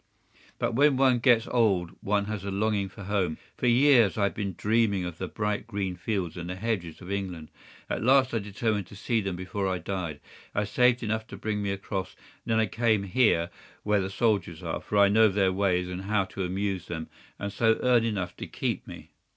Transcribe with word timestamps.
"But 0.57 0.73
when 0.73 0.97
one 0.97 1.19
gets 1.19 1.45
old 1.47 1.91
one 2.01 2.25
has 2.25 2.43
a 2.43 2.49
longing 2.49 2.89
for 2.89 3.03
home. 3.03 3.37
For 3.55 3.67
years 3.67 4.17
I've 4.17 4.33
been 4.33 4.55
dreaming 4.57 5.05
of 5.05 5.19
the 5.19 5.27
bright 5.27 5.67
green 5.67 5.95
fields 5.95 6.37
and 6.37 6.49
the 6.49 6.55
hedges 6.55 7.01
of 7.01 7.11
England. 7.11 7.49
At 7.87 8.01
last 8.01 8.33
I 8.33 8.39
determined 8.39 8.87
to 8.87 8.95
see 8.95 9.21
them 9.21 9.35
before 9.35 9.67
I 9.67 9.77
died. 9.77 10.19
I 10.55 10.63
saved 10.63 11.03
enough 11.03 11.27
to 11.27 11.37
bring 11.37 11.61
me 11.61 11.69
across, 11.69 12.15
and 12.15 12.51
then 12.53 12.59
I 12.59 12.65
came 12.65 13.03
here 13.03 13.51
where 13.83 14.01
the 14.01 14.09
soldiers 14.09 14.63
are, 14.63 14.81
for 14.81 14.97
I 14.97 15.07
know 15.07 15.27
their 15.27 15.53
ways 15.53 15.87
and 15.87 16.01
how 16.01 16.25
to 16.33 16.45
amuse 16.45 16.87
them 16.87 17.07
and 17.37 17.53
so 17.53 17.77
earn 17.83 18.03
enough 18.03 18.35
to 18.37 18.47
keep 18.47 18.87
me." 18.87 19.11